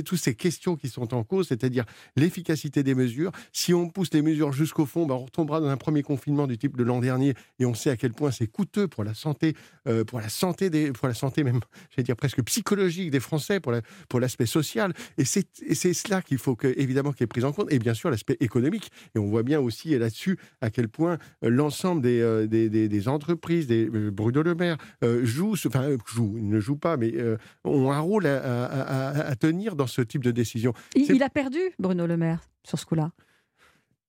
toutes 0.05 0.19
ces 0.19 0.35
questions 0.35 0.75
qui 0.75 0.89
sont 0.89 1.15
en 1.15 1.23
cause, 1.23 1.49
c'est-à-dire 1.49 1.85
l'efficacité 2.17 2.83
des 2.83 2.97
mesures. 2.97 3.31
Si 3.53 3.73
on 3.73 3.89
pousse 3.89 4.13
les 4.13 4.23
mesures 4.23 4.53
jusqu'au 4.53 4.85
fond, 4.85 5.07
ben, 5.07 5.15
on 5.15 5.25
retombera 5.25 5.61
dans 5.61 5.69
un 5.69 5.77
premier 5.77 6.03
confinement 6.03 6.47
du 6.47 6.59
type 6.59 6.77
de 6.77 6.83
l'an 6.83 7.01
dernier 7.01 7.35
et 7.59 7.67
on 7.67 7.75
sait 7.75 7.91
à 7.91 7.97
quel 7.97 8.13
point 8.13 8.31
c'est 8.31 8.47
coûteux 8.47 8.89
pour 8.89 9.05
la 9.05 9.15
santé, 9.15 9.55
euh, 9.89 10.05
pour 10.05 10.21
la 10.21 10.29
santé 10.29 10.71
des, 10.71 10.93
pour 10.93 11.09
la 11.09 11.15
santé 11.15 11.45
même, 11.45 11.61
j'allais 11.91 12.05
dire 12.05 12.17
presque 12.17 12.43
psychologique 12.43 13.11
des 13.11 13.21
Français, 13.21 13.61
pour 13.61 13.73
la, 13.73 13.83
pour 14.09 14.21
l'aspect 14.21 14.47
social. 14.47 14.93
Et 15.19 15.25
c'est, 15.25 15.47
c'est 15.73 15.95
cela 15.95 16.23
qu'il 16.23 16.39
faut 16.39 16.57
que, 16.57 16.73
évidemment 16.77 17.13
qu'il 17.13 17.25
est 17.25 17.29
pris 17.29 17.45
en 17.45 17.53
compte, 17.53 17.73
et 17.73 17.79
bien 17.79 17.95
sûr 17.95 18.11
l'aspect 18.11 18.37
économique. 18.41 18.91
Et 19.15 19.19
on 19.19 19.27
voit 19.27 19.43
bien 19.43 19.61
aussi 19.61 19.97
là-dessus 19.99 20.39
à 20.61 20.71
quel 20.71 20.89
point 20.89 21.19
euh, 21.45 21.51
l'ensemble 21.51 22.03
des, 22.03 22.21
euh, 22.21 22.47
des, 22.47 22.69
des, 22.69 23.09
entreprises, 23.09 23.67
des 23.67 23.89
Bruno 23.89 24.43
Le 24.43 24.55
Maire 24.55 24.77
jouent, 25.23 25.57
enfin 25.67 25.97
jouent, 26.07 26.37
ils 26.39 26.49
ne 26.49 26.61
jouent 26.61 26.77
pas, 26.77 26.97
mais 26.97 27.13
ont 27.65 27.91
un 27.91 27.99
rôle 27.99 28.27
à, 28.27 29.27
à, 29.27 29.37
tenir 29.37 29.77
dans 29.77 29.87
ce 29.87 30.03
type 30.03 30.23
de 30.23 30.31
décision. 30.31 30.73
il 30.95 31.23
a 31.23 31.29
perdu 31.29 31.59
Bruno 31.79 32.07
Le 32.07 32.17
Maire 32.17 32.41
sur 32.65 32.79
ce 32.79 32.87
coup-là. 32.87 33.13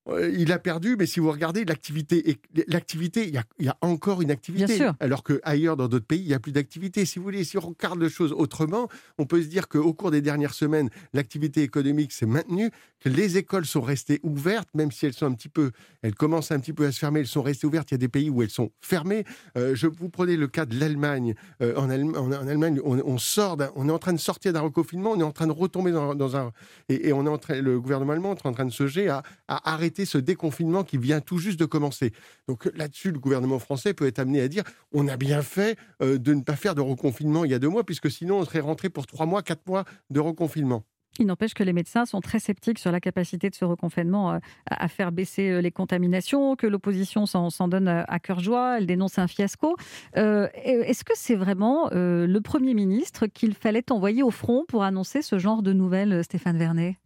Euh, 0.09 0.29
il 0.35 0.51
a 0.51 0.59
perdu, 0.59 0.95
mais 0.97 1.05
si 1.05 1.19
vous 1.19 1.31
regardez 1.31 1.63
l'activité, 1.63 2.38
l'activité, 2.67 3.27
il 3.27 3.65
y, 3.65 3.69
a, 3.69 3.77
encore 3.81 4.21
une 4.21 4.31
activité. 4.31 4.89
Alors 5.00 5.23
qu'ailleurs, 5.23 5.77
dans 5.77 5.88
d'autres 5.88 6.05
pays, 6.05 6.19
il 6.19 6.27
n'y 6.27 6.33
a 6.33 6.39
plus 6.39 6.51
d'activité. 6.51 7.05
Si 7.05 7.19
vous 7.19 7.23
voulez, 7.23 7.44
si 7.44 7.57
on 7.57 7.61
regarde 7.61 8.01
les 8.01 8.09
choses 8.09 8.33
autrement, 8.33 8.89
on 9.17 9.25
peut 9.25 9.41
se 9.41 9.47
dire 9.47 9.69
qu'au 9.69 9.94
cours 9.94 10.11
des 10.11 10.21
dernières 10.21 10.53
semaines, 10.53 10.89
l'activité 11.13 11.61
économique 11.61 12.11
s'est 12.11 12.25
maintenue, 12.25 12.69
que 13.00 13.09
les 13.09 13.38
écoles 13.38 13.65
sont 13.65 13.81
restées 13.81 14.19
ouvertes, 14.23 14.69
même 14.73 14.91
si 14.91 15.05
elles 15.05 15.13
sont 15.13 15.25
un 15.25 15.33
petit 15.33 15.50
peu, 15.50 15.71
elles 16.01 16.15
commencent 16.15 16.51
un 16.51 16.59
petit 16.59 16.73
peu 16.73 16.85
à 16.85 16.91
se 16.91 17.00
fermer, 17.00 17.21
elles 17.21 17.27
sont 17.27 17.41
restées 17.41 17.67
ouvertes. 17.67 17.91
Il 17.91 17.94
y 17.94 17.95
a 17.95 18.00
des 18.00 18.09
pays 18.09 18.29
où 18.29 18.41
elles 18.41 18.50
sont 18.50 18.71
fermées. 18.81 19.23
Euh, 19.57 19.73
je 19.73 19.88
vous 19.88 20.09
prenez 20.09 20.35
le 20.35 20.47
cas 20.47 20.65
de 20.65 20.77
l'Allemagne. 20.77 21.33
Euh, 21.62 21.75
en, 21.77 21.89
Allemagne, 21.89 22.79
on, 22.83 23.17
sort, 23.17 23.57
on 23.75 23.88
est 23.88 23.91
en 23.91 24.00
train 24.00 24.13
de 24.13 24.19
sortir 24.19 24.51
d'un 24.51 24.62
reconfinement, 24.62 25.12
on 25.12 25.19
est 25.19 25.24
en 25.24 25.31
train 25.31 25.48
de 25.48 25.53
retomber 25.53 25.91
dans, 25.91 26.36
un, 26.36 26.51
et, 26.89 27.13
on 27.13 27.25
est 27.25 27.29
en 27.29 27.38
train, 27.38 27.62
le 27.62 27.79
gouvernement 27.79 28.13
allemand 28.13 28.36
est 28.36 28.45
en 28.45 28.51
train 28.51 28.65
de 28.65 28.72
se 28.72 28.88
jeter 28.88 29.10
à, 29.10 29.24
à 29.48 29.74
arrêter 29.74 29.92
ce 30.05 30.17
déconfinement 30.17 30.83
qui 30.83 30.97
vient 30.97 31.21
tout 31.21 31.38
juste 31.38 31.59
de 31.59 31.65
commencer. 31.65 32.12
Donc 32.47 32.69
là-dessus, 32.75 33.12
le 33.12 33.19
gouvernement 33.19 33.59
français 33.59 33.93
peut 33.93 34.07
être 34.07 34.19
amené 34.19 34.41
à 34.41 34.47
dire 34.47 34.63
on 34.91 35.07
a 35.07 35.17
bien 35.17 35.41
fait 35.41 35.77
euh, 36.01 36.17
de 36.17 36.33
ne 36.33 36.41
pas 36.41 36.55
faire 36.55 36.75
de 36.75 36.81
reconfinement 36.81 37.45
il 37.45 37.51
y 37.51 37.53
a 37.53 37.59
deux 37.59 37.69
mois, 37.69 37.83
puisque 37.83 38.12
sinon 38.12 38.39
on 38.39 38.45
serait 38.45 38.59
rentré 38.59 38.89
pour 38.89 39.07
trois 39.07 39.25
mois, 39.25 39.41
quatre 39.41 39.65
mois 39.67 39.85
de 40.09 40.19
reconfinement. 40.19 40.83
Il 41.19 41.27
n'empêche 41.27 41.53
que 41.53 41.62
les 41.62 41.73
médecins 41.73 42.07
sont 42.07 42.21
très 42.21 42.39
sceptiques 42.39 42.79
sur 42.79 42.91
la 42.91 43.00
capacité 43.00 43.51
de 43.51 43.53
ce 43.53 43.65
reconfinement 43.65 44.33
euh, 44.33 44.39
à 44.65 44.88
faire 44.88 45.12
baisser 45.12 45.50
euh, 45.50 45.62
les 45.62 45.69
contaminations, 45.69 46.55
que 46.55 46.65
l'opposition 46.65 47.27
s'en 47.27 47.67
donne 47.67 47.88
à 47.88 48.19
cœur 48.19 48.39
joie, 48.39 48.79
elle 48.79 48.88
dénonce 48.88 49.19
un 49.19 49.27
fiasco. 49.27 49.75
Est-ce 50.15 51.03
que 51.03 51.13
c'est 51.15 51.35
vraiment 51.35 51.89
le 51.91 52.39
Premier 52.39 52.73
ministre 52.73 53.27
qu'il 53.27 53.53
fallait 53.53 53.91
envoyer 53.91 54.23
au 54.23 54.31
front 54.31 54.65
pour 54.67 54.83
annoncer 54.83 55.21
ce 55.21 55.38
genre 55.38 55.62
de 55.62 55.71
nouvelles, 55.71 56.23
Stéphane 56.23 56.57
Vernet? 56.57 56.97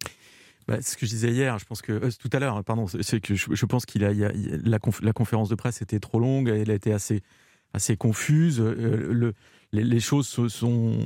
Bah, 0.68 0.82
ce 0.82 0.98
que 0.98 1.06
je 1.06 1.12
disais 1.12 1.32
hier, 1.32 1.58
je 1.60 1.66
pense 1.66 1.82
que 1.82 1.94
euh, 1.94 2.10
tout 2.20 2.30
à 2.34 2.40
l'heure, 2.40 2.64
pardon, 2.64 2.88
c'est 2.88 3.22
que 3.22 3.36
je, 3.36 3.66
pense 3.66 3.86
qu'il 3.86 4.04
a, 4.04 4.14
la, 4.14 4.32
la, 4.64 5.14
conférence 5.14 5.50
de 5.50 5.56
presse 5.56 5.82
était 5.82 6.00
trop 6.00 6.20
longue, 6.20 6.50
elle 6.50 6.70
a 6.70 6.74
été 6.74 6.92
assez, 6.92 7.22
assez 7.74 7.96
confuse. 7.96 8.60
Euh, 8.60 9.14
le, 9.14 9.34
les, 9.72 10.00
choses 10.00 10.28
sont, 10.28 10.98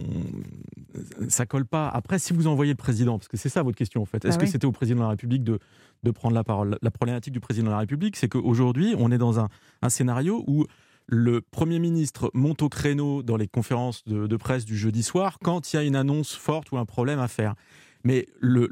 ça 1.27 1.46
colle 1.46 1.65
pas. 1.65 1.89
Après, 1.89 2.20
si 2.20 2.34
vous 2.34 2.48
envoyez 2.48 2.74
le 2.74 2.77
président, 2.77 3.18
parce 3.18 3.27
que 3.27 3.38
c'est 3.38 3.50
ça 3.50 3.62
votre 3.63 3.77
question 3.77 4.01
en 4.01 4.06
fait, 4.06 4.25
est-ce 4.25 4.38
ah 4.38 4.41
que 4.41 4.46
c'était 4.48 4.65
au 4.65 4.72
président 4.72 5.00
de 5.00 5.03
la 5.03 5.10
République 5.10 5.44
de, 5.44 5.60
de 6.03 6.12
prendre 6.12 6.36
la 6.36 6.44
parole? 6.44 6.77
La 6.82 6.91
problématique 6.91 7.34
du 7.34 7.39
président 7.39 7.68
de 7.68 7.72
la 7.72 7.80
République, 7.80 8.15
c'est 8.15 8.30
qu'aujourd'hui, 8.30 8.96
on 8.98 9.12
est 9.12 9.18
dans 9.18 9.39
un, 9.39 9.50
un 9.82 9.89
scénario 9.89 10.44
où 10.48 10.65
le 11.08 11.41
Premier 11.41 11.80
ministre 11.80 12.32
monte 12.34 12.62
au 12.62 12.70
créneau 12.70 13.22
dans 13.22 13.36
les 13.36 13.48
conférences 13.48 14.03
de, 14.06 14.27
de, 14.27 14.36
presse 14.38 14.65
du 14.65 14.77
jeudi 14.77 15.03
soir 15.03 15.38
quand 15.44 15.74
il 15.74 15.75
y 15.75 15.80
a 15.80 15.84
une 15.84 15.96
annonce 15.96 16.34
forte 16.34 16.72
ou 16.72 16.77
un 16.77 16.86
problème 16.86 17.20
à 17.20 17.27
faire. 17.27 17.56
Mais 18.03 18.27
le, 18.39 18.70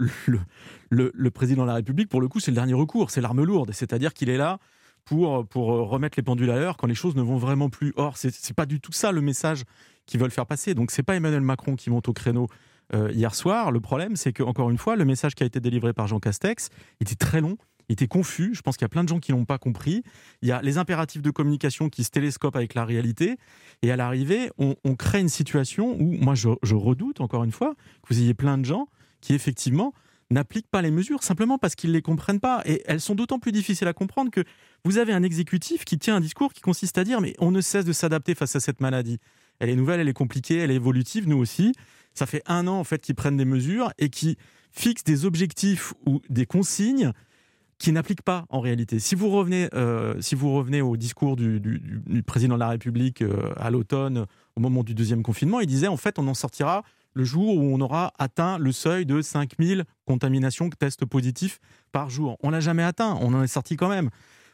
le, 0.89 1.11
le, 1.13 1.31
président 1.31 1.63
de 1.63 1.67
la 1.67 1.75
République, 1.75 2.09
pour 2.09 2.21
le 2.21 2.27
coup, 2.27 2.39
c'est 2.39 2.51
le 2.51 2.55
dernier 2.55 2.73
recours, 2.73 3.11
c'est 3.11 3.21
l'arme 3.21 3.43
lourde. 3.43 3.71
C'est-à-dire 3.73 4.13
qu'il 4.13 4.29
est 4.29 4.37
là 4.37 4.59
pour, 5.05 5.45
pour 5.47 5.67
remettre 5.67 6.17
les 6.17 6.23
pendules 6.23 6.51
à 6.51 6.57
l'heure 6.57 6.77
quand 6.77 6.87
les 6.87 6.95
choses 6.95 7.15
ne 7.15 7.21
vont 7.21 7.37
vraiment 7.37 7.69
plus. 7.69 7.93
Or, 7.95 8.17
c'est 8.17 8.29
n'est 8.29 8.53
pas 8.55 8.65
du 8.65 8.79
tout 8.79 8.91
ça 8.91 9.11
le 9.11 9.21
message 9.21 9.63
qu'ils 10.05 10.19
veulent 10.19 10.31
faire 10.31 10.45
passer. 10.45 10.73
Donc, 10.73 10.91
c'est 10.91 11.03
pas 11.03 11.15
Emmanuel 11.15 11.41
Macron 11.41 11.75
qui 11.75 11.89
monte 11.89 12.07
au 12.07 12.13
créneau 12.13 12.47
euh, 12.93 13.11
hier 13.11 13.35
soir. 13.35 13.71
Le 13.71 13.79
problème, 13.79 14.15
c'est 14.15 14.33
que 14.33 14.43
encore 14.43 14.69
une 14.69 14.77
fois, 14.77 14.95
le 14.95 15.05
message 15.05 15.35
qui 15.35 15.43
a 15.43 15.45
été 15.45 15.59
délivré 15.59 15.93
par 15.93 16.07
Jean 16.07 16.19
Castex 16.19 16.69
était 16.99 17.15
très 17.15 17.41
long 17.41 17.57
était 17.89 18.07
confus. 18.07 18.51
Je 18.53 18.61
pense 18.61 18.77
qu'il 18.77 18.83
y 18.83 18.85
a 18.85 18.89
plein 18.89 19.03
de 19.03 19.09
gens 19.09 19.19
qui 19.19 19.31
l'ont 19.31 19.45
pas 19.45 19.57
compris. 19.57 20.03
Il 20.41 20.47
y 20.47 20.51
a 20.51 20.61
les 20.61 20.77
impératifs 20.77 21.21
de 21.21 21.31
communication 21.31 21.89
qui 21.89 22.03
se 22.03 22.11
télescopent 22.11 22.55
avec 22.55 22.75
la 22.75 22.85
réalité. 22.85 23.37
Et 23.81 23.91
à 23.91 23.95
l'arrivée, 23.95 24.51
on, 24.57 24.75
crée 24.95 25.19
une 25.19 25.29
situation 25.29 25.97
où, 25.99 26.13
moi, 26.19 26.35
je, 26.35 26.49
je 26.63 26.75
redoute, 26.75 27.19
encore 27.19 27.43
une 27.43 27.51
fois, 27.51 27.73
que 28.03 28.13
vous 28.13 28.21
ayez 28.21 28.33
plein 28.33 28.57
de 28.57 28.65
gens 28.65 28.87
qui, 29.21 29.33
effectivement, 29.33 29.93
n'appliquent 30.31 30.69
pas 30.69 30.81
les 30.81 30.91
mesures 30.91 31.23
simplement 31.23 31.57
parce 31.57 31.75
qu'ils 31.75 31.89
ne 31.89 31.95
les 31.95 32.01
comprennent 32.01 32.39
pas. 32.39 32.61
Et 32.65 32.83
elles 32.85 33.01
sont 33.01 33.15
d'autant 33.15 33.39
plus 33.39 33.51
difficiles 33.51 33.87
à 33.87 33.93
comprendre 33.93 34.31
que 34.31 34.43
vous 34.85 34.97
avez 34.97 35.13
un 35.13 35.23
exécutif 35.23 35.85
qui 35.85 35.97
tient 35.97 36.15
un 36.15 36.21
discours 36.21 36.53
qui 36.53 36.61
consiste 36.61 36.97
à 36.97 37.03
dire 37.03 37.21
mais 37.21 37.33
on 37.39 37.51
ne 37.51 37.61
cesse 37.61 37.85
de 37.85 37.93
s'adapter 37.93 38.35
face 38.35 38.55
à 38.55 38.59
cette 38.59 38.81
maladie. 38.81 39.19
Elle 39.59 39.69
est 39.69 39.75
nouvelle, 39.75 39.99
elle 39.99 40.09
est 40.09 40.13
compliquée, 40.13 40.57
elle 40.57 40.71
est 40.71 40.75
évolutive, 40.75 41.27
nous 41.27 41.37
aussi. 41.37 41.73
Ça 42.13 42.25
fait 42.25 42.43
un 42.45 42.67
an 42.67 42.79
en 42.79 42.83
fait 42.83 43.01
qu'ils 43.01 43.15
prennent 43.15 43.37
des 43.37 43.45
mesures 43.45 43.91
et 43.97 44.09
qui 44.09 44.37
fixent 44.71 45.03
des 45.03 45.25
objectifs 45.25 45.93
ou 46.05 46.21
des 46.29 46.45
consignes 46.45 47.11
qui 47.79 47.91
n'appliquent 47.93 48.21
pas 48.21 48.45
en 48.49 48.59
réalité. 48.59 48.99
Si 48.99 49.15
vous 49.15 49.29
revenez, 49.29 49.69
euh, 49.73 50.19
si 50.21 50.35
vous 50.35 50.53
revenez 50.53 50.81
au 50.81 50.97
discours 50.97 51.37
du, 51.37 51.61
président 52.27 52.55
de 52.55 52.59
la 52.59 52.69
République 52.69 53.21
euh, 53.21 53.53
à 53.55 53.71
l'automne, 53.71 54.25
au 54.57 54.59
moment 54.59 54.83
du 54.83 54.93
deuxième 54.93 55.23
confinement, 55.23 55.61
il 55.61 55.67
disait 55.67 55.87
en 55.87 55.97
fait 55.97 56.19
on 56.19 56.27
en 56.27 56.33
sortira 56.33 56.83
le 57.13 57.23
jour 57.23 57.55
où 57.57 57.61
on 57.61 57.79
aura 57.81 58.13
atteint 58.19 58.57
le 58.57 58.71
seuil 58.71 59.05
de 59.05 59.21
5000 59.21 59.83
contaminations, 60.05 60.69
tests 60.69 61.05
positifs 61.05 61.59
par 61.91 62.09
jour. 62.09 62.37
On 62.41 62.49
l'a 62.49 62.59
jamais 62.59 62.83
atteint, 62.83 63.17
on 63.21 63.33
en 63.33 63.43
est 63.43 63.47
sorti 63.47 63.75
quand 63.75 63.89
même. 63.89 64.09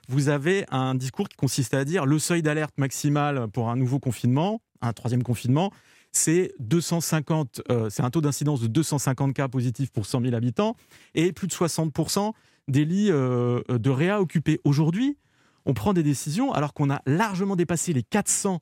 Vous 0.07 0.29
avez 0.29 0.65
un 0.69 0.95
discours 0.95 1.27
qui 1.27 1.35
consiste 1.35 1.73
à 1.73 1.83
dire 1.83 2.05
le 2.05 2.19
seuil 2.19 2.41
d'alerte 2.41 2.75
maximal 2.77 3.47
pour 3.47 3.69
un 3.69 3.75
nouveau 3.75 3.99
confinement, 3.99 4.61
un 4.81 4.93
troisième 4.93 5.23
confinement, 5.23 5.71
c'est 6.11 6.53
250, 6.59 7.61
euh, 7.71 7.89
c'est 7.89 8.03
un 8.03 8.09
taux 8.09 8.21
d'incidence 8.21 8.61
de 8.61 8.67
250 8.67 9.33
cas 9.33 9.47
positifs 9.47 9.91
pour 9.91 10.05
100 10.05 10.21
000 10.21 10.35
habitants 10.35 10.75
et 11.13 11.33
plus 11.33 11.47
de 11.47 11.53
60% 11.53 12.31
des 12.67 12.85
lits 12.85 13.11
euh, 13.11 13.61
de 13.67 13.89
réa 13.89 14.21
occupés. 14.21 14.59
Aujourd'hui, 14.63 15.17
on 15.65 15.73
prend 15.73 15.93
des 15.93 16.03
décisions 16.03 16.53
alors 16.53 16.73
qu'on 16.73 16.89
a 16.89 17.01
largement 17.05 17.55
dépassé 17.55 17.91
les 17.93 18.03
400 18.03 18.55
euh, 18.55 18.57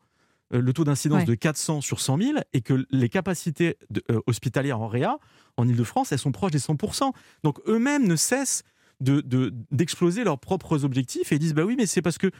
le 0.60 0.74
taux 0.74 0.84
d'incidence 0.84 1.26
de 1.26 1.36
400 1.36 1.82
sur 1.82 2.00
100 2.00 2.18
000 2.18 2.40
et 2.54 2.62
que 2.62 2.86
les 2.92 3.10
capacités 3.10 3.78
euh, 4.12 4.20
hospitalières 4.28 4.80
en 4.82 4.88
réa, 4.88 5.18
en 5.58 5.68
Ile-de-France, 5.68 6.12
elles 6.12 6.20
sont 6.20 6.32
proches 6.32 6.52
des 6.52 6.60
100%. 6.60 7.12
Donc 7.44 7.60
eux-mêmes 7.68 8.08
ne 8.08 8.16
cessent 8.16 8.64
d'exploser 9.00 10.22
de, 10.22 10.26
leurs 10.26 10.40
propres 10.40 10.86
objectifs 10.86 11.32
et 11.32 11.40
disent 11.40 11.54
bah 11.54 11.66
oui, 11.66 11.76
mais 11.78 11.86
c'est 11.86 12.02
parce 12.02 12.18
que 12.18 12.32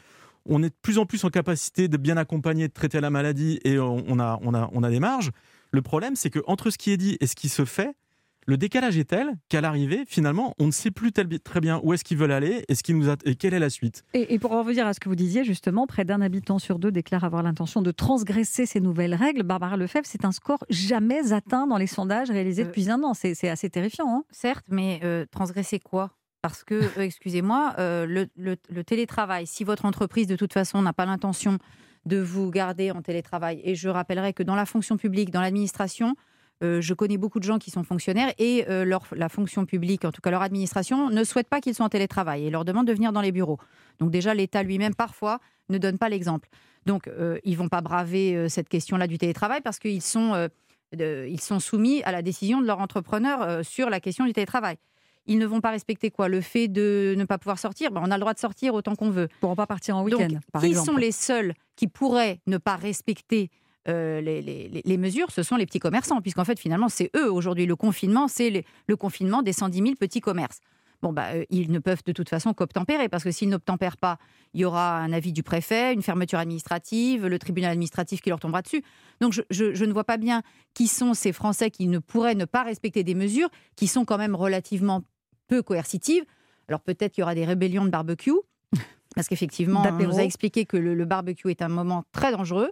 on 0.46 0.62
est 0.62 0.70
de 0.70 0.76
plus 0.82 0.98
en 0.98 1.06
plus 1.06 1.24
en 1.24 1.30
capacité 1.30 1.88
de 1.88 1.98
bien 1.98 2.18
accompagner, 2.18 2.68
de 2.68 2.74
traiter 2.74 3.00
la 3.00 3.10
maladie 3.10 3.60
et 3.64 3.80
on 3.80 4.20
a, 4.20 4.40
on 4.42 4.54
a, 4.54 4.70
on 4.74 4.84
a 4.84 4.90
des 4.90 5.00
marges. 5.00 5.32
Le 5.72 5.82
problème, 5.82 6.16
c'est 6.16 6.30
que 6.30 6.40
entre 6.48 6.70
ce 6.70 6.78
qui 6.78 6.92
est 6.92 6.98
dit 6.98 7.18
et 7.22 7.28
ce 7.28 7.36
qui 7.36 7.50
se 7.50 7.66
fait, 7.66 7.96
le 8.46 8.58
décalage 8.58 8.98
est 8.98 9.06
tel 9.06 9.36
qu'à 9.50 9.62
l'arrivée, 9.62 10.04
finalement, 10.08 10.54
on 10.60 10.68
ne 10.68 10.72
sait 10.72 10.92
plus 10.92 11.12
très 11.12 11.62
bien 11.62 11.80
où 11.84 11.94
est-ce 11.94 12.04
qu'ils 12.04 12.18
veulent 12.18 12.32
aller 12.32 12.66
et, 12.68 12.76
ce 12.76 12.84
qui 12.84 12.94
nous 12.94 13.10
et 13.10 13.36
quelle 13.36 13.54
est 13.54 13.60
la 13.60 13.70
suite. 13.70 14.04
Et, 14.14 14.40
pour 14.40 14.52
revenir 14.52 14.86
à 14.86 14.94
ce 14.94 15.00
que 15.00 15.10
vous 15.10 15.16
disiez, 15.16 15.44
justement, 15.44 15.88
près 15.88 16.06
d'un 16.06 16.22
habitant 16.22 16.60
sur 16.60 16.80
deux 16.80 16.92
déclare 16.92 17.24
avoir 17.24 17.44
l'intention 17.44 17.82
de 17.82 17.92
transgresser 17.92 18.66
ces 18.66 18.82
nouvelles 18.82 19.16
règles. 19.16 19.44
Barbara 19.44 19.78
Lefebvre, 19.78 20.06
c'est 20.06 20.26
un 20.26 20.32
score 20.32 20.64
jamais 20.70 21.32
atteint 21.34 21.68
dans 21.68 21.78
les 21.78 21.88
sondages 21.88 22.30
réalisés 22.30 22.64
euh, 22.64 22.66
depuis 22.66 22.90
un 22.90 23.02
an. 23.04 23.14
C'est 23.14 23.50
assez 23.50 23.70
terrifiant. 23.70 24.08
Hein 24.10 24.24
Certes, 24.32 24.66
mais 24.70 25.00
euh, 25.04 25.26
transgresser 25.32 25.80
quoi? 25.80 26.12
Parce 26.42 26.64
que, 26.64 26.76
euh, 26.76 27.02
excusez-moi, 27.04 27.76
le, 27.78 28.28
le, 28.36 28.84
télétravail, 28.84 29.48
si 29.48 29.64
votre 29.64 29.86
entreprise 29.86 30.28
de 30.28 30.36
toute 30.36 30.52
façon 30.52 30.82
n'a 30.82 30.94
pas 30.94 31.06
l'intention 31.06 31.58
de 32.06 32.18
vous 32.18 32.52
garder 32.52 32.92
en 32.92 33.02
télétravail, 33.02 33.62
et 33.64 33.76
je 33.76 33.88
rappellerai 33.88 34.34
que 34.34 34.44
dans 34.44 34.56
la 34.56 34.66
fonction 34.66 34.98
publique, 34.98 35.32
dans 35.32 35.40
l'administration, 35.40 36.18
euh, 36.64 36.82
je 36.82 36.94
connais 36.94 37.18
beaucoup 37.18 37.40
de 37.40 37.44
gens 37.44 37.60
qui 37.60 37.72
sont 37.72 37.84
fonctionnaires 37.84 38.34
et 38.38 38.66
euh, 38.70 38.86
leur, 38.86 39.04
la 39.16 39.30
fonction 39.30 39.66
publique, 39.66 40.06
en 40.06 40.12
tout 40.12 40.22
cas 40.22 40.32
leur 40.32 40.42
administration, 40.42 41.10
ne 41.10 41.24
souhaite 41.24 41.50
pas 41.50 41.62
qu'ils 41.62 41.76
soient 41.76 41.86
en 41.86 41.90
télétravail 41.90 42.46
et 42.46 42.50
leur 42.50 42.64
demande 42.64 42.88
de 42.88 42.94
venir 42.94 43.12
dans 43.12 43.22
les 43.22 43.32
bureaux. 43.32 43.60
Donc 44.00 44.12
déjà, 44.12 44.34
l'État 44.34 44.64
lui-même, 44.64 44.96
parfois, 44.96 45.40
ne 45.70 45.78
donne 45.78 45.98
pas 45.98 46.10
l'exemple. 46.10 46.50
Donc, 46.86 47.08
euh, 47.08 47.40
ils 47.44 47.54
ne 47.54 47.58
vont 47.58 47.70
pas 47.70 47.82
braver 47.82 48.50
cette 48.50 48.70
question-là 48.70 49.08
du 49.08 49.18
télétravail 49.18 49.62
parce 49.62 49.80
qu'ils 49.80 50.02
sont, 50.02 50.50
ils 50.98 51.42
sont 51.42 51.60
soumis 51.60 52.04
à 52.04 52.12
la 52.12 52.22
décision 52.22 52.62
de 52.62 52.68
leur 52.68 52.80
entrepreneur 52.80 53.64
sur 53.66 53.90
la 53.90 54.00
question 54.00 54.26
du 54.26 54.34
télétravail. 54.34 54.78
Ils 55.26 55.38
ne 55.38 55.46
vont 55.46 55.62
pas 55.62 55.72
respecter 55.72 56.12
quoi? 56.12 56.28
Le 56.28 56.42
fait 56.42 56.68
de 56.68 57.16
ne 57.18 57.24
pas 57.24 57.38
pouvoir 57.38 57.58
sortir? 57.58 57.92
Ben, 57.92 58.02
On 58.04 58.12
a 58.12 58.18
le 58.18 58.20
droit 58.20 58.34
de 58.34 58.40
sortir 58.40 58.74
autant 58.74 58.96
qu'on 58.96 59.10
veut. 59.10 59.30
Pour 59.40 59.52
ne 59.52 59.56
pas 59.56 59.68
partir 59.68 59.96
en 59.96 60.04
week-end, 60.04 60.40
par 60.52 60.62
qui 60.62 60.76
sont 60.76 60.98
les 60.98 61.14
seuls 61.14 61.54
qui 61.78 61.88
pourraient 61.88 62.42
ne 62.46 62.58
pas 62.58 62.76
respecter 62.76 63.50
euh, 63.90 64.22
les, 64.22 64.98
mesures, 64.98 65.32
ce 65.32 65.44
sont 65.44 65.56
les 65.56 65.66
petits 65.66 65.80
commerçants, 65.80 66.22
puisqu'en 66.22 66.46
fait, 66.46 66.60
finalement, 66.60 66.90
c'est 66.90 67.12
eux 67.16 67.32
aujourd'hui. 67.32 67.66
Le 67.66 67.76
confinement, 67.76 68.28
c'est 68.28 68.64
le 68.88 68.96
confinement 68.96 69.42
des 69.42 69.54
110 69.54 69.78
000 69.80 69.96
petits 69.96 70.22
commerces. 70.22 70.60
Bon, 71.02 71.12
bah, 71.12 71.32
euh, 71.34 71.44
ils 71.50 71.70
ne 71.70 71.80
peuvent 71.80 72.02
de 72.06 72.14
toute 72.14 72.30
façon 72.30 72.54
qu'obtempérer, 72.54 73.10
parce 73.10 73.26
que 73.26 73.32
s'ils 73.32 73.50
n'obtempèrent 73.50 73.98
pas, 73.98 74.18
il 74.54 74.62
y 74.62 74.66
aura 74.66 75.00
un 75.00 75.12
avis 75.12 75.34
du 75.34 75.44
préfet, 75.44 75.94
une 75.94 76.02
fermeture 76.02 76.40
administrative, 76.40 77.28
le 77.28 77.38
tribunal 77.40 77.72
administratif 77.72 78.22
qui 78.22 78.30
leur 78.30 78.40
tombera 78.40 78.62
dessus. 78.62 78.82
Donc, 79.20 79.34
je, 79.34 79.86
ne 79.86 79.92
vois 79.92 80.06
pas 80.06 80.16
bien 80.16 80.44
qui 80.74 80.88
sont 80.88 81.14
ces 81.14 81.34
Français 81.34 81.72
qui 81.72 81.88
ne 81.88 82.00
pourraient 82.00 82.36
ne 82.36 82.46
pas 82.46 82.64
respecter 82.64 83.04
des 83.04 83.16
mesures 83.16 83.50
qui 83.76 83.88
sont 83.88 84.06
quand 84.06 84.18
même 84.18 84.34
relativement 84.34 85.04
peu 85.50 85.62
coercitives. 85.62 86.24
Alors, 86.70 86.80
peut-être 86.80 87.12
qu'il 87.12 87.22
y 87.22 87.24
aura 87.24 87.36
des 87.36 87.44
rébellions 87.44 87.84
de 87.84 87.90
barbecue, 87.90 88.32
parce 89.16 89.28
qu'effectivement, 89.28 89.84
on 89.86 89.92
nous 89.98 90.20
a 90.20 90.24
expliqué 90.24 90.66
que 90.66 90.78
le 90.78 91.04
barbecue 91.04 91.50
est 91.50 91.62
un 91.62 91.68
moment 91.68 92.06
très 92.14 92.32
dangereux. 92.32 92.72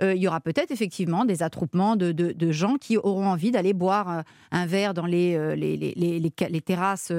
Euh, 0.00 0.14
il 0.14 0.22
y 0.22 0.28
aura 0.28 0.40
peut-être 0.40 0.70
effectivement 0.70 1.24
des 1.24 1.42
attroupements 1.42 1.96
de, 1.96 2.52
gens 2.52 2.76
qui 2.76 2.96
auront 2.96 3.26
envie 3.26 3.50
d'aller 3.50 3.72
boire 3.72 4.10
euh, 4.10 4.22
un 4.50 4.66
verre 4.66 4.94
dans 4.94 5.06
les, 5.06 5.34
euh, 5.34 5.54
les, 5.54 6.60
terrasses 6.64 7.12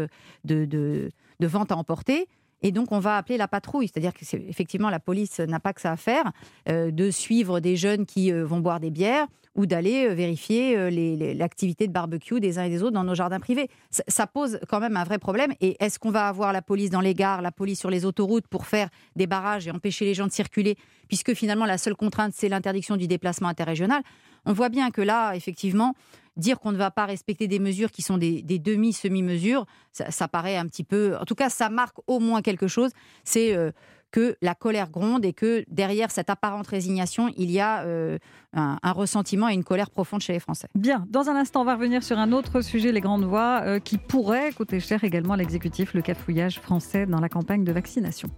de, 0.44 1.10
vente 1.42 1.72
à 1.72 1.78
emporter. 1.78 2.28
Et 2.62 2.72
donc, 2.72 2.92
on 2.92 3.00
va 3.00 3.18
appeler 3.18 3.38
la 3.38 3.48
patrouille. 3.48 3.90
C'est-à-dire 3.90 4.14
que 4.14 4.24
effectivement, 4.48 4.90
la 4.90 5.00
police 5.00 5.40
n'a 5.40 5.60
pas 5.60 5.74
que 5.74 5.82
ça 5.82 5.92
à 5.92 5.98
faire 5.98 6.32
de 6.66 7.12
suivre 7.12 7.60
des 7.60 7.76
jeunes 7.76 8.06
qui 8.06 8.32
vont 8.32 8.62
boire 8.62 8.80
des 8.80 8.90
bières 8.90 9.28
ou 9.56 9.66
d'aller 9.66 10.08
euh, 10.08 10.14
vérifier 10.14 10.78
euh, 10.78 10.90
l'activité 11.36 11.88
de 11.88 11.94
barbecue 11.94 12.40
des 12.40 12.58
uns 12.58 12.64
et 12.64 12.70
des 12.70 12.82
autres 12.82 12.94
dans 12.94 13.04
nos 13.04 13.16
jardins 13.16 13.40
privés. 13.40 13.70
Ça, 13.90 14.28
pose 14.28 14.60
quand 14.68 14.80
même 14.80 14.98
un 14.98 15.04
vrai 15.04 15.20
problème. 15.20 15.54
Et 15.62 15.78
est-ce 15.84 16.00
qu'on 16.00 16.12
va 16.12 16.28
avoir 16.28 16.54
la 16.54 16.62
police 16.62 16.90
dans 16.90 17.02
les 17.02 17.14
gares, 17.14 17.42
la 17.42 17.52
police 17.52 17.80
sur 17.80 17.90
les 17.90 18.06
autoroutes 18.06 18.48
pour 18.48 18.66
faire 18.66 18.90
des 19.16 19.28
barrages 19.28 19.68
et 19.68 19.72
empêcher 19.72 20.06
les 20.06 20.14
gens 20.14 20.28
de 20.28 20.32
circuler, 20.32 20.78
puisque 21.08 21.34
finalement 21.34 21.66
la 21.66 21.78
seule 21.78 21.96
contrainte, 21.96 22.34
c'est 22.36 22.50
l'interdiction 22.50 22.98
du 22.98 23.08
déplacement 23.08 23.48
interrégional 23.48 24.02
On 24.46 24.54
voit 24.54 24.70
bien 24.70 24.92
que 24.92 25.02
là, 25.02 25.34
effectivement, 25.34 25.94
dire 26.36 26.60
qu'on 26.60 26.72
ne 26.72 26.78
va 26.78 26.90
pas 26.90 27.06
respecter 27.06 27.48
des 27.48 27.60
mesures 27.60 27.92
qui 27.92 28.02
sont 28.02 28.18
des, 28.18 28.42
demi-semi-mesures, 28.42 29.66
ça, 29.92 30.28
paraît 30.28 30.58
un 30.58 30.66
petit 30.66 30.84
peu... 30.84 31.16
En 31.18 31.26
tout 31.26 31.36
cas, 31.36 31.50
ça 31.50 31.70
marque 31.70 31.98
au 32.08 32.20
moins 32.20 32.42
quelque 32.42 32.68
chose. 32.68 32.92
C'est... 33.24 33.56
Euh, 33.56 33.72
que 34.14 34.38
la 34.42 34.54
colère 34.54 34.92
gronde 34.92 35.26
et 35.26 35.34
que 35.34 35.66
derrière 35.68 36.12
cette 36.12 36.30
apparente 36.30 36.68
résignation, 36.68 37.34
il 37.36 37.52
y 37.52 37.60
a 37.60 37.82
euh, 37.82 38.20
un, 38.54 38.78
ressentiment 38.92 39.50
et 39.50 39.54
une 39.54 39.64
colère 39.64 39.90
profonde 39.90 40.22
chez 40.22 40.34
les 40.34 40.40
Français. 40.40 40.68
Bien, 40.76 41.06
dans 41.10 41.30
un 41.30 41.36
instant, 41.36 41.62
on 41.62 41.66
va 41.66 41.74
revenir 41.74 42.04
sur 42.04 42.20
un 42.20 42.32
autre 42.32 42.62
sujet, 42.62 42.92
les 42.92 43.02
grandes 43.02 43.26
voix, 43.26 43.62
euh, 43.64 43.80
qui 43.80 43.98
pourrait 43.98 44.52
coûter 44.54 44.80
cher 44.80 45.04
également 45.04 45.34
à 45.34 45.38
l'exécutif, 45.38 45.96
le 45.96 46.04
cafouillage 46.04 46.60
français 46.60 47.08
dans 47.08 47.20
la 47.20 47.28
campagne 47.28 47.64
de 47.64 47.72
vaccination. 47.72 48.30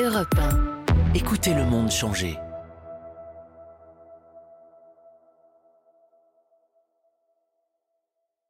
Europe 0.00 0.34
1. 0.38 1.14
Écoutez 1.14 1.54
le 1.54 1.64
monde 1.64 1.90
changer. 1.90 2.38